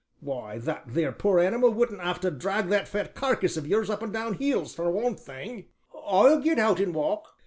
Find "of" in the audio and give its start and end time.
3.55-3.67